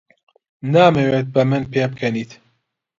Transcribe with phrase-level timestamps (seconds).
[0.73, 2.25] نامەوێت بە من پێبکەنی.